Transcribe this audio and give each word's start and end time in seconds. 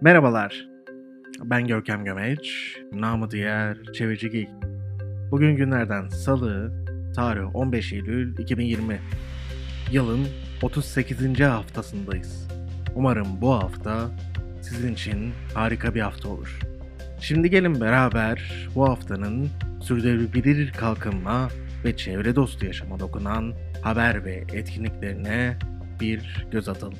Merhabalar. 0.00 0.68
Ben 1.44 1.66
Görkem 1.66 2.04
Gömeç, 2.04 2.76
namı 2.92 3.30
diğer 3.30 3.76
Çevici 3.94 4.30
Geek. 4.30 4.48
Bugün 5.30 5.56
günlerden 5.56 6.08
salı, 6.08 6.72
tarih 7.14 7.56
15 7.56 7.92
Eylül 7.92 8.38
2020. 8.38 9.00
Yılın 9.92 10.26
38. 10.62 11.40
haftasındayız. 11.40 12.48
Umarım 12.94 13.26
bu 13.40 13.54
hafta 13.54 14.10
sizin 14.62 14.92
için 14.92 15.32
harika 15.54 15.94
bir 15.94 16.00
hafta 16.00 16.28
olur. 16.28 16.60
Şimdi 17.20 17.50
gelin 17.50 17.80
beraber 17.80 18.68
bu 18.74 18.88
haftanın 18.88 19.48
sürdürülebilir 19.80 20.72
kalkınma 20.72 21.48
ve 21.84 21.96
çevre 21.96 22.36
dostu 22.36 22.66
yaşama 22.66 23.00
dokunan 23.00 23.52
haber 23.82 24.24
ve 24.24 24.44
etkinliklerine 24.52 25.56
bir 26.00 26.46
göz 26.50 26.68
atalım. 26.68 26.98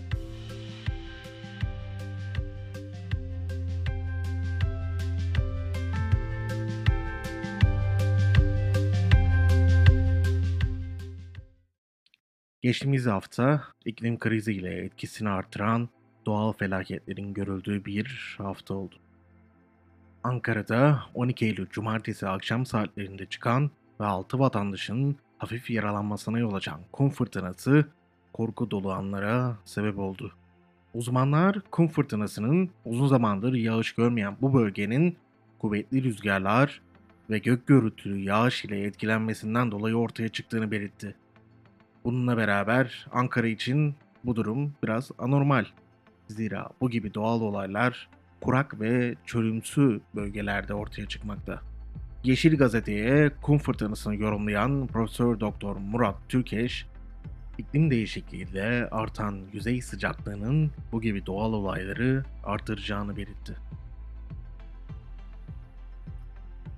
Geçtiğimiz 12.63 13.07
hafta 13.07 13.65
iklim 13.85 14.19
kriziyle 14.19 14.75
etkisini 14.75 15.29
artıran 15.29 15.89
doğal 16.27 16.53
felaketlerin 16.53 17.35
görüldüğü 17.35 17.85
bir 17.85 18.37
hafta 18.39 18.75
oldu. 18.75 18.95
Ankara'da 20.25 21.03
12 21.15 21.45
Eylül 21.47 21.67
Cumartesi 21.67 22.29
akşam 22.29 22.67
saatlerinde 22.67 23.27
çıkan 23.27 23.71
ve 24.01 24.05
6 24.05 24.39
vatandaşın 24.39 25.17
hafif 25.39 25.71
yaralanmasına 25.71 26.39
yol 26.39 26.55
açan 26.55 26.81
kum 26.93 27.11
fırtınası 27.11 27.85
korku 28.33 28.71
dolu 28.71 28.93
anlara 28.93 29.57
sebep 29.65 29.99
oldu. 29.99 30.33
Uzmanlar 30.95 31.61
kum 31.71 31.89
fırtınasının 31.89 32.71
uzun 32.85 33.07
zamandır 33.07 33.55
yağış 33.55 33.93
görmeyen 33.93 34.37
bu 34.41 34.55
bölgenin 34.55 35.17
kuvvetli 35.59 36.03
rüzgarlar 36.03 36.81
ve 37.31 37.39
gök 37.39 37.67
gürültülü 37.67 38.19
yağış 38.19 38.65
ile 38.65 38.83
etkilenmesinden 38.83 39.71
dolayı 39.71 39.95
ortaya 39.95 40.29
çıktığını 40.29 40.71
belirtti. 40.71 41.15
Bununla 42.05 42.37
beraber 42.37 43.07
Ankara 43.13 43.47
için 43.47 43.95
bu 44.25 44.37
durum 44.37 44.75
biraz 44.83 45.11
anormal. 45.19 45.65
Zira 46.29 46.69
bu 46.81 46.91
gibi 46.91 47.15
doğal 47.15 47.41
olaylar 47.41 48.09
kurak 48.41 48.81
ve 48.81 49.15
çölümsü 49.27 50.01
bölgelerde 50.15 50.75
ortaya 50.75 51.07
çıkmakta. 51.07 51.61
Yeşil 52.25 52.59
Gazete'ye 52.59 53.31
kum 53.43 53.59
fırtınasını 53.59 54.17
yorumlayan 54.17 54.87
Profesör 54.87 55.41
Doktor 55.41 55.77
Murat 55.77 56.17
Türkeş, 56.29 56.87
iklim 57.59 57.91
değişikliğiyle 57.91 58.89
artan 58.91 59.41
yüzey 59.53 59.83
sıcaklığının 59.83 60.71
bu 60.93 61.01
gibi 61.01 61.27
doğal 61.27 61.53
olayları 61.53 62.25
artıracağını 62.45 63.17
belirtti. 63.17 63.57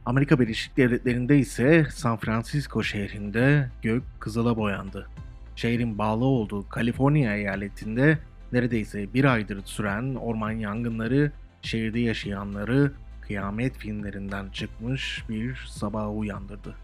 Amerika 0.06 0.40
Birleşik 0.40 0.76
Devletleri'nde 0.76 1.38
ise 1.38 1.86
San 1.94 2.16
Francisco 2.16 2.82
şehrinde 2.82 3.68
gök 3.82 4.02
kızıla 4.20 4.56
boyandı. 4.56 5.08
Şehrin 5.56 5.98
bağlı 5.98 6.24
olduğu 6.24 6.68
Kaliforniya 6.68 7.36
eyaletinde 7.36 8.18
neredeyse 8.52 9.14
bir 9.14 9.24
aydır 9.24 9.64
süren 9.64 10.14
orman 10.14 10.50
yangınları 10.50 11.32
şehirde 11.62 12.00
yaşayanları 12.00 12.92
kıyamet 13.20 13.76
filmlerinden 13.76 14.48
çıkmış 14.52 15.24
bir 15.28 15.68
sabaha 15.70 16.10
uyandırdı. 16.10 16.74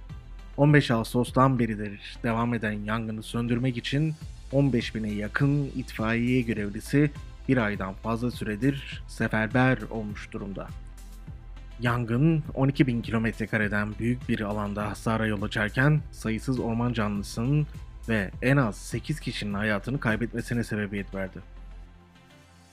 15 0.57 0.91
Ağustos'tan 0.91 1.59
beridir 1.59 2.17
devam 2.23 2.55
eden 2.55 2.73
yangını 2.73 3.23
söndürmek 3.23 3.77
için 3.77 4.15
15 4.53 4.95
bine 4.95 5.11
yakın 5.11 5.65
itfaiye 5.77 6.41
görevlisi 6.41 7.11
bir 7.49 7.57
aydan 7.57 7.95
fazla 7.95 8.31
süredir 8.31 9.03
seferber 9.09 9.79
olmuş 9.91 10.33
durumda. 10.33 10.69
Yangın 11.81 12.45
12 12.55 12.87
bin 12.87 13.03
kilometre 13.03 13.47
kareden 13.47 13.99
büyük 13.99 14.29
bir 14.29 14.41
alanda 14.41 14.91
hasara 14.91 15.27
yol 15.27 15.43
açarken 15.43 16.01
sayısız 16.13 16.61
orman 16.61 16.93
canlısının 16.93 17.67
ve 18.09 18.31
en 18.43 18.57
az 18.57 18.77
8 18.77 19.21
kişinin 19.21 19.55
hayatını 19.55 20.01
kaybetmesine 20.01 20.65
sebebiyet 20.65 21.15
verdi. 21.15 21.39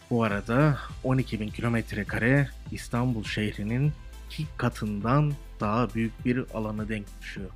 Bu 0.10 0.24
arada 0.24 0.78
12 1.04 1.40
bin 1.40 1.50
kilometre 1.50 2.04
kare 2.04 2.50
İstanbul 2.72 3.24
şehrinin 3.24 3.92
iki 4.30 4.48
katından 4.58 5.34
daha 5.60 5.94
büyük 5.94 6.26
bir 6.26 6.44
alana 6.54 6.90
denk 6.90 7.06
düşüyor. 7.22 7.50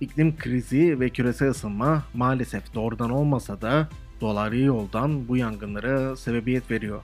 İklim 0.00 0.36
krizi 0.36 1.00
ve 1.00 1.10
küresel 1.10 1.50
ısınma 1.50 2.04
maalesef 2.14 2.74
doğrudan 2.74 3.10
olmasa 3.10 3.60
da 3.60 3.88
dolaylı 4.20 4.56
yoldan 4.56 5.28
bu 5.28 5.36
yangınlara 5.36 6.16
sebebiyet 6.16 6.70
veriyor. 6.70 7.02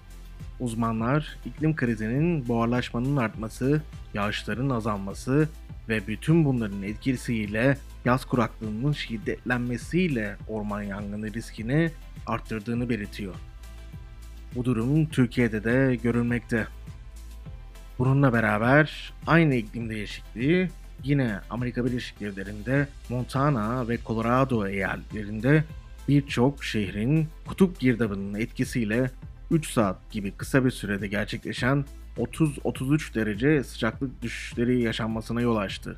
Uzmanlar 0.60 1.36
iklim 1.44 1.76
krizinin 1.76 2.48
buharlaşmanın 2.48 3.16
artması, 3.16 3.82
yağışların 4.14 4.70
azalması 4.70 5.48
ve 5.88 6.06
bütün 6.06 6.44
bunların 6.44 6.82
etkisiyle 6.82 7.78
yaz 8.04 8.24
kuraklığının 8.24 8.92
şiddetlenmesiyle 8.92 10.36
orman 10.48 10.82
yangını 10.82 11.32
riskini 11.32 11.90
arttırdığını 12.26 12.88
belirtiyor. 12.88 13.34
Bu 14.54 14.64
durum 14.64 15.06
Türkiye'de 15.06 15.64
de 15.64 15.96
görülmekte. 16.02 16.66
Bununla 17.98 18.32
beraber 18.32 19.12
aynı 19.26 19.54
iklim 19.54 19.90
değişikliği 19.90 20.68
yine 21.04 21.40
Amerika 21.50 21.84
Birleşik 21.84 22.20
Devletleri'nde 22.20 22.88
Montana 23.08 23.88
ve 23.88 23.98
Colorado 24.06 24.66
eyaletlerinde 24.66 25.64
birçok 26.08 26.64
şehrin 26.64 27.28
kutup 27.46 27.80
girdabının 27.80 28.34
etkisiyle 28.34 29.10
3 29.50 29.70
saat 29.70 30.10
gibi 30.10 30.32
kısa 30.32 30.64
bir 30.64 30.70
sürede 30.70 31.06
gerçekleşen 31.06 31.84
30-33 32.16 33.14
derece 33.14 33.64
sıcaklık 33.64 34.22
düşüşleri 34.22 34.82
yaşanmasına 34.82 35.40
yol 35.40 35.56
açtı. 35.56 35.96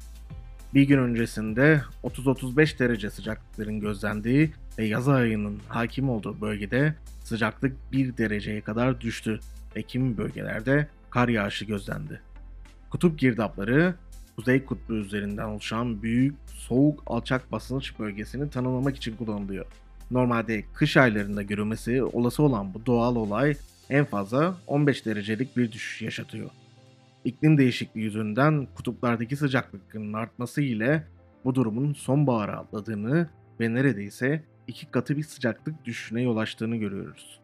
Bir 0.75 0.83
gün 0.83 0.99
öncesinde 0.99 1.83
30-35 2.05 2.79
derece 2.79 3.11
sıcaklıkların 3.11 3.81
gözlendiği 3.81 4.53
ve 4.79 4.85
yaz 4.85 5.09
ayının 5.09 5.61
hakim 5.69 6.11
olduğu 6.11 6.41
bölgede 6.41 6.95
sıcaklık 7.25 7.93
1 7.93 8.17
dereceye 8.17 8.61
kadar 8.61 9.01
düştü 9.01 9.41
ve 9.77 9.83
kimi 9.83 10.17
bölgelerde 10.17 10.89
kar 11.11 11.29
yağışı 11.29 11.65
gözlendi. 11.65 12.21
Kutup 12.91 13.19
girdapları 13.19 13.95
Kuzey 14.37 14.65
Kutbu 14.65 14.95
üzerinden 14.95 15.45
oluşan 15.45 16.03
büyük, 16.03 16.35
soğuk, 16.47 17.03
alçak 17.07 17.53
basınç 17.53 17.99
bölgesini 17.99 18.51
tanımlamak 18.51 18.97
için 18.97 19.17
kullanılıyor. 19.17 19.67
Normalde 20.11 20.65
kış 20.75 20.97
aylarında 20.97 21.43
görülmesi 21.43 22.03
olası 22.03 22.43
olan 22.43 22.75
bu 22.75 22.87
doğal 22.87 23.17
olay 23.17 23.57
en 23.91 24.05
fazla 24.05 24.57
15 24.67 25.07
derecelik 25.07 25.57
bir 25.57 25.73
düşüş 25.73 26.03
yaşatıyor. 26.03 26.51
İklim 27.25 27.59
değişikliği 27.59 28.01
yüzünden 28.01 28.67
kutuplardaki 28.75 29.37
sıcaklıkların 29.37 30.13
artması 30.13 30.63
ile 30.63 31.07
bu 31.45 31.55
durumun 31.55 31.93
sonbahara 31.93 32.57
atladığını 32.57 33.29
ve 33.61 33.75
neredeyse 33.75 34.43
iki 34.67 34.91
katı 34.91 35.17
bir 35.17 35.23
sıcaklık 35.23 35.85
düşüşüne 35.85 36.23
yol 36.23 36.37
açtığını 36.37 36.77
görüyoruz. 36.77 37.41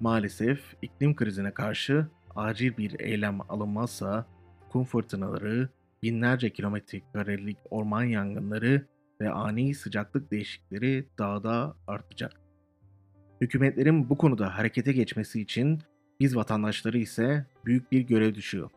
Maalesef 0.00 0.60
iklim 0.82 1.16
krizine 1.16 1.50
karşı 1.50 2.06
acil 2.36 2.76
bir 2.76 3.00
eylem 3.00 3.40
alınmazsa 3.48 4.26
kum 4.72 4.84
fırtınaları, 4.84 5.68
binlerce 6.02 6.50
kilometre 6.50 7.00
orman 7.70 8.04
yangınları 8.04 8.86
ve 9.22 9.30
ani 9.30 9.74
sıcaklık 9.74 10.30
değişiklikleri 10.30 11.06
daha 11.18 11.42
da 11.42 11.76
artacak. 11.86 12.32
Hükümetlerin 13.40 14.10
bu 14.10 14.18
konuda 14.18 14.58
harekete 14.58 14.92
geçmesi 14.92 15.40
için 15.40 15.78
biz 16.20 16.36
vatandaşları 16.36 16.98
ise 16.98 17.46
büyük 17.64 17.92
bir 17.92 18.00
görev 18.00 18.34
düşüyor. 18.34 18.70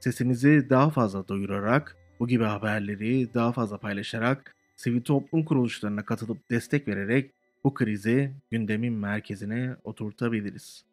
Sesimizi 0.00 0.66
daha 0.70 0.90
fazla 0.90 1.28
duyurarak, 1.28 1.96
bu 2.20 2.28
gibi 2.28 2.44
haberleri 2.44 3.34
daha 3.34 3.52
fazla 3.52 3.78
paylaşarak, 3.78 4.56
sivil 4.76 5.02
toplum 5.02 5.44
kuruluşlarına 5.44 6.04
katılıp 6.04 6.50
destek 6.50 6.88
vererek 6.88 7.30
bu 7.64 7.74
krizi 7.74 8.32
gündemin 8.50 8.92
merkezine 8.92 9.76
oturtabiliriz. 9.84 10.84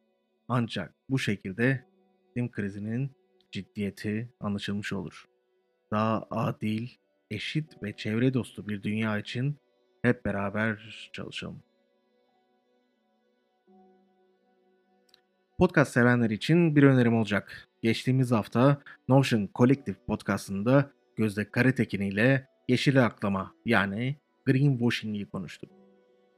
Ancak 0.47 0.93
bu 1.09 1.19
şekilde 1.19 1.85
iklim 2.29 2.51
krizinin 2.51 3.11
ciddiyeti 3.51 4.29
anlaşılmış 4.39 4.93
olur. 4.93 5.25
Daha 5.91 6.27
adil, 6.31 6.87
eşit 7.31 7.83
ve 7.83 7.95
çevre 7.95 8.33
dostu 8.33 8.67
bir 8.67 8.83
dünya 8.83 9.17
için 9.17 9.55
hep 10.01 10.25
beraber 10.25 11.09
çalışalım. 11.13 11.63
Podcast 15.57 15.91
sevenler 15.91 16.29
için 16.29 16.75
bir 16.75 16.83
önerim 16.83 17.15
olacak. 17.15 17.67
Geçtiğimiz 17.81 18.31
hafta 18.31 18.81
Notion 19.09 19.49
Collective 19.55 19.95
podcastında 20.07 20.91
Gözde 21.15 21.51
Karatekin 21.51 22.01
ile 22.01 22.47
yeşil 22.69 23.05
aklama 23.05 23.53
yani 23.65 24.15
greenwashing'i 24.45 25.25
konuştuk. 25.25 25.69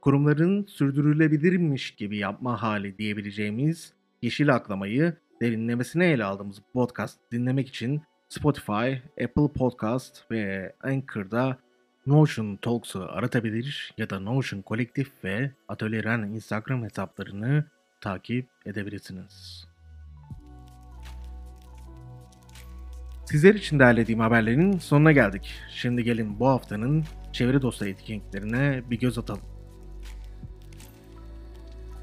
Kurumların 0.00 0.66
sürdürülebilirmiş 0.66 1.90
gibi 1.90 2.16
yapma 2.16 2.62
hali 2.62 2.98
diyebileceğimiz 2.98 3.92
yeşil 4.22 4.54
aklamayı 4.54 5.16
derinlemesine 5.42 6.06
ele 6.06 6.24
aldığımız 6.24 6.62
podcast 6.72 7.18
dinlemek 7.32 7.68
için 7.68 8.02
Spotify, 8.28 9.02
Apple 9.24 9.52
Podcast 9.54 10.30
ve 10.30 10.72
Anchor'da 10.82 11.58
Notion 12.06 12.56
Talks'u 12.56 13.02
aratabilir 13.02 13.94
ya 13.98 14.10
da 14.10 14.20
Notion 14.20 14.62
Kolektif 14.62 15.24
ve 15.24 15.50
Atölye 15.68 16.02
Instagram 16.34 16.84
hesaplarını 16.84 17.64
takip 18.00 18.48
edebilirsiniz. 18.66 19.64
Sizler 23.24 23.54
için 23.54 23.78
derlediğim 23.78 24.20
haberlerin 24.20 24.78
sonuna 24.78 25.12
geldik. 25.12 25.54
Şimdi 25.70 26.04
gelin 26.04 26.40
bu 26.40 26.48
haftanın 26.48 27.04
çevre 27.32 27.62
dostu 27.62 27.86
etkinliklerine 27.86 28.82
bir 28.90 28.98
göz 28.98 29.18
atalım. 29.18 29.57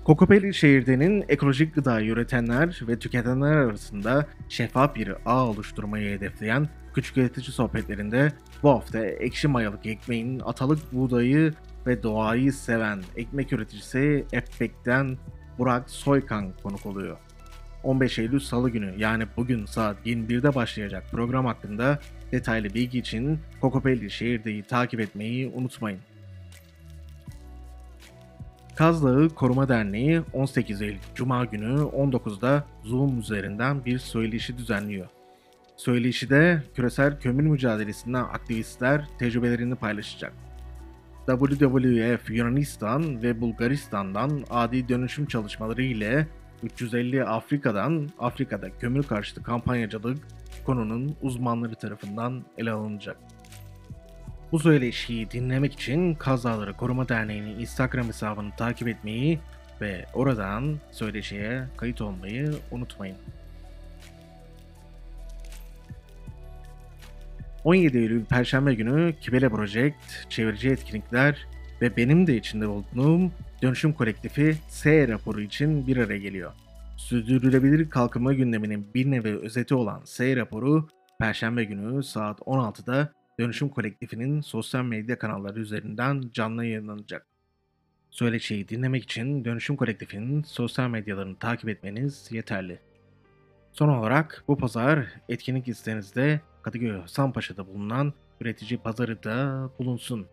Kokopeli 0.05 0.53
şehirdenin 0.53 1.25
ekolojik 1.29 1.75
gıda 1.75 2.03
üretenler 2.03 2.81
ve 2.87 2.99
tüketenler 2.99 3.51
arasında 3.51 4.27
şeffaf 4.49 4.95
bir 4.95 5.11
ağ 5.25 5.47
oluşturmayı 5.47 6.17
hedefleyen 6.17 6.69
küçük 6.93 7.17
üretici 7.17 7.51
sohbetlerinde 7.51 8.31
bu 8.63 8.69
hafta 8.69 9.05
ekşi 9.05 9.47
mayalık 9.47 9.85
ekmeğin 9.85 10.39
atalık 10.39 10.93
buğdayı 10.93 11.53
ve 11.87 12.03
doğayı 12.03 12.53
seven 12.53 13.03
ekmek 13.15 13.53
üreticisi 13.53 14.25
Efbek'ten 14.33 15.17
Burak 15.57 15.89
Soykan 15.89 16.53
konuk 16.63 16.85
oluyor. 16.85 17.17
15 17.83 18.19
Eylül 18.19 18.39
Salı 18.39 18.69
günü 18.69 18.93
yani 18.97 19.23
bugün 19.37 19.65
saat 19.65 20.07
21'de 20.07 20.55
başlayacak 20.55 21.03
program 21.11 21.45
hakkında 21.45 21.99
detaylı 22.31 22.73
bilgi 22.73 22.99
için 22.99 23.39
Kokopelli 23.61 24.09
Şehirde'yi 24.09 24.63
takip 24.63 24.99
etmeyi 24.99 25.47
unutmayın. 25.47 25.99
Kaz 28.75 29.03
Dağı 29.03 29.29
Koruma 29.29 29.69
Derneği 29.69 30.21
18 30.33 30.81
Eylül 30.81 30.97
Cuma 31.15 31.45
günü 31.45 31.79
19'da 31.79 32.63
Zoom 32.83 33.19
üzerinden 33.19 33.85
bir 33.85 33.99
söyleşi 33.99 34.57
düzenliyor. 34.57 35.07
Söyleşide 35.77 36.63
küresel 36.73 37.19
kömür 37.19 37.43
mücadelesinden 37.43 38.23
aktivistler 38.23 39.07
tecrübelerini 39.19 39.75
paylaşacak. 39.75 40.33
WWF 41.27 42.29
Yunanistan 42.29 43.23
ve 43.23 43.41
Bulgaristan'dan 43.41 44.43
adi 44.49 44.89
dönüşüm 44.89 45.25
çalışmaları 45.25 45.83
ile 45.83 46.27
350 46.63 47.23
Afrika'dan 47.23 48.09
Afrika'da 48.19 48.69
kömür 48.77 49.03
karşıtı 49.03 49.43
kampanyacılık 49.43 50.17
konunun 50.65 51.15
uzmanları 51.21 51.75
tarafından 51.75 52.43
ele 52.57 52.71
alınacak. 52.71 53.17
Bu 54.51 54.59
söyleşiyi 54.59 55.31
dinlemek 55.31 55.73
için 55.73 56.15
Kazaları 56.15 56.73
Koruma 56.73 57.09
Derneği'nin 57.09 57.59
Instagram 57.59 58.07
hesabını 58.07 58.55
takip 58.55 58.87
etmeyi 58.87 59.39
ve 59.81 60.05
oradan 60.13 60.75
söyleşiye 60.91 61.63
kayıt 61.77 62.01
olmayı 62.01 62.55
unutmayın. 62.71 63.17
17 67.63 67.97
Eylül 67.97 68.25
Perşembe 68.25 68.73
günü 68.73 69.15
Kibele 69.21 69.49
Project, 69.49 70.29
çevreci 70.29 70.69
etkinlikler 70.69 71.47
ve 71.81 71.97
benim 71.97 72.27
de 72.27 72.37
içinde 72.37 72.67
olduğum 72.67 73.31
Dönüşüm 73.61 73.93
Kolektifi 73.93 74.55
S 74.67 75.07
raporu 75.07 75.41
için 75.41 75.87
bir 75.87 75.97
araya 75.97 76.19
geliyor. 76.19 76.51
Sürdürülebilir 76.97 77.89
kalkınma 77.89 78.33
gündeminin 78.33 78.93
bir 78.93 79.11
nevi 79.11 79.37
özeti 79.37 79.75
olan 79.75 80.01
S 80.05 80.35
raporu, 80.35 80.87
Perşembe 81.19 81.63
günü 81.63 82.03
saat 82.03 82.39
16'da 82.39 83.11
Dönüşüm 83.39 83.69
Kolektifi'nin 83.69 84.41
sosyal 84.41 84.83
medya 84.83 85.19
kanalları 85.19 85.59
üzerinden 85.59 86.23
canlı 86.33 86.65
yayınlanacak. 86.65 87.27
Söyleşiyi 88.09 88.69
dinlemek 88.69 89.03
için 89.03 89.45
Dönüşüm 89.45 89.75
Kolektifi'nin 89.75 90.43
sosyal 90.43 90.89
medyalarını 90.89 91.39
takip 91.39 91.69
etmeniz 91.69 92.27
yeterli. 92.31 92.79
Son 93.71 93.89
olarak 93.89 94.43
bu 94.47 94.57
pazar 94.57 95.07
etkinlik 95.29 95.67
listenizde 95.67 96.41
Kadıköy 96.61 96.91
Hasanpaşa'da 96.91 97.67
bulunan 97.67 98.13
üretici 98.41 98.79
pazarı 98.79 99.23
da 99.23 99.69
bulunsun. 99.79 100.27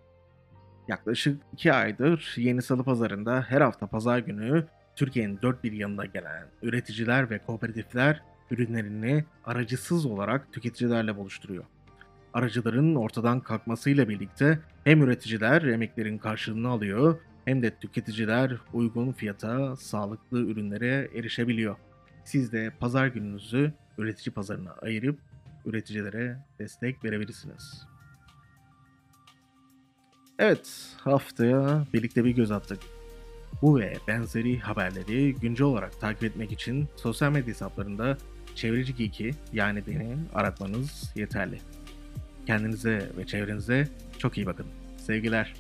Yaklaşık 0.88 1.43
2 1.52 1.72
aydır 1.72 2.34
Yeni 2.37 2.62
Salı 2.62 2.84
Pazarı'nda 2.84 3.43
her 3.48 3.60
hafta 3.60 3.87
pazar 3.87 4.19
günü 4.19 4.66
Türkiye'nin 4.96 5.38
dört 5.43 5.64
bir 5.64 5.72
yanına 5.72 6.05
gelen 6.05 6.46
üreticiler 6.62 7.31
ve 7.31 7.38
kooperatifler 7.38 8.22
ürünlerini 8.50 9.25
aracısız 9.44 10.06
olarak 10.06 10.52
tüketicilerle 10.52 11.16
buluşturuyor. 11.16 11.64
Aracıların 12.34 12.94
ortadan 12.94 13.40
kalkmasıyla 13.40 14.08
birlikte 14.08 14.58
hem 14.84 15.02
üreticiler 15.02 15.62
emeklerin 15.62 16.19
karşılığını 16.19 16.69
alıyor 16.69 17.19
hem 17.44 17.62
de 17.62 17.70
tüketiciler 17.70 18.56
uygun 18.73 19.12
fiyata 19.12 19.76
sağlıklı 19.76 20.40
ürünlere 20.40 21.11
erişebiliyor. 21.14 21.76
Siz 22.25 22.52
de 22.52 22.73
pazar 22.81 23.06
gününüzü 23.06 23.73
üretici 23.99 24.34
pazarına 24.34 24.73
ayırıp 24.73 25.19
üreticilere 25.67 26.38
destek 26.58 27.05
verebilirsiniz. 27.05 27.87
Evet, 30.38 30.96
haftaya 31.00 31.87
birlikte 31.94 32.25
bir 32.25 32.31
göz 32.31 32.50
attık. 32.50 32.79
Bu 33.62 33.79
ve 33.79 33.94
benzeri 34.08 34.58
haberleri 34.58 35.34
güncel 35.34 35.67
olarak 35.67 36.00
takip 36.00 36.25
etmek 36.25 36.52
için 36.52 36.88
sosyal 36.96 37.32
medya 37.32 37.49
hesaplarında 37.49 38.19
Çevreci 38.55 38.94
Geek'i 38.94 39.31
yani 39.52 39.82
beni 39.87 40.17
aratmanız 40.34 41.12
yeterli. 41.17 41.58
Kendinize 42.47 43.11
ve 43.19 43.27
çevrenize 43.27 43.89
çok 44.19 44.37
iyi 44.37 44.47
bakın. 44.47 44.67
Sevgiler. 44.97 45.55